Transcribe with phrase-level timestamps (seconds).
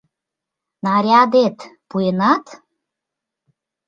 [0.83, 1.57] Нарядет
[1.89, 2.45] пуэнат?